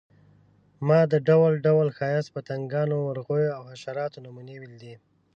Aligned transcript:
ما 0.87 0.99
د 1.11 1.13
ډول 1.27 1.53
ډول 1.67 1.87
ښایسته 1.97 2.33
پتنګانو، 2.35 2.97
مرغیو 3.07 3.55
او 3.57 3.61
حشراتو 3.71 4.21
نمونې 4.25 4.55
ولیدې. 4.59 4.95